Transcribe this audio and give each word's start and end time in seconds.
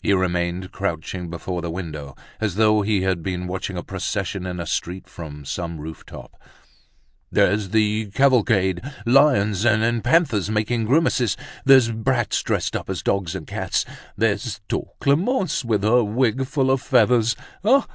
He 0.00 0.12
remained 0.12 0.70
crouching 0.70 1.28
before 1.28 1.60
the 1.60 1.68
window, 1.68 2.14
as 2.40 2.54
though 2.54 2.82
he 2.82 3.00
had 3.02 3.20
been 3.20 3.48
watching 3.48 3.76
a 3.76 3.82
procession 3.82 4.46
in 4.46 4.60
a 4.60 4.64
street, 4.64 5.08
from 5.08 5.44
some 5.44 5.80
rooftop. 5.80 6.40
"There's 7.32 7.70
the 7.70 8.12
cavalcade, 8.14 8.80
lions 9.04 9.64
and 9.66 10.04
panthers 10.04 10.50
making 10.50 10.84
grimaces—there's 10.84 11.90
brats 11.90 12.44
dressed 12.44 12.76
up 12.76 12.88
as 12.88 13.02
dogs 13.02 13.34
and 13.34 13.44
cats—there's 13.44 14.60
tall 14.68 14.94
Clemence, 15.00 15.64
with 15.64 15.82
her 15.82 16.04
wig 16.04 16.46
full 16.46 16.70
of 16.70 16.80
feathers. 16.80 17.34
Ah! 17.64 17.88